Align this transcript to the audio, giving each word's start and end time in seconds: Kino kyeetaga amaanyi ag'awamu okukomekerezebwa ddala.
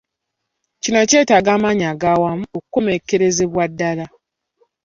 Kino 0.81 0.99
kyeetaga 1.09 1.49
amaanyi 1.57 1.85
ag'awamu 1.91 2.45
okukomekerezebwa 2.57 3.63
ddala. 3.71 4.05